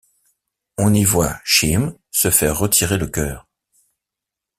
On 0.79 0.95
y 0.95 1.03
voit 1.03 1.39
Shy'm 1.43 1.93
se 2.09 2.31
faire 2.31 2.57
retirer 2.57 2.97
le 2.97 3.05
cœur. 3.05 3.47